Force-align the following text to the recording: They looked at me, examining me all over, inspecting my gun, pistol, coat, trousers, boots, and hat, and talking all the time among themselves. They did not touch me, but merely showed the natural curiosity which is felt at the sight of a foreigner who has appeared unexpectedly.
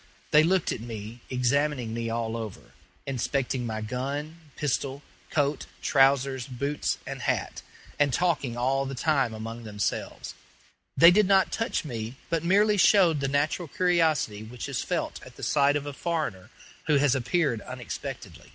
They 0.31 0.41
looked 0.41 0.71
at 0.71 0.81
me, 0.81 1.21
examining 1.29 1.93
me 1.93 2.09
all 2.09 2.35
over, 2.35 2.71
inspecting 3.05 3.67
my 3.67 3.81
gun, 3.81 4.39
pistol, 4.55 5.03
coat, 5.29 5.67
trousers, 5.83 6.47
boots, 6.47 6.97
and 7.05 7.21
hat, 7.21 7.61
and 7.99 8.11
talking 8.11 8.57
all 8.57 8.87
the 8.87 8.95
time 8.95 9.31
among 9.31 9.63
themselves. 9.63 10.33
They 10.97 11.11
did 11.11 11.27
not 11.27 11.51
touch 11.51 11.85
me, 11.85 12.15
but 12.31 12.43
merely 12.43 12.77
showed 12.77 13.19
the 13.19 13.27
natural 13.27 13.67
curiosity 13.67 14.41
which 14.41 14.67
is 14.67 14.81
felt 14.81 15.21
at 15.23 15.35
the 15.35 15.43
sight 15.43 15.75
of 15.75 15.85
a 15.85 15.93
foreigner 15.93 16.49
who 16.87 16.95
has 16.97 17.13
appeared 17.13 17.61
unexpectedly. 17.61 18.49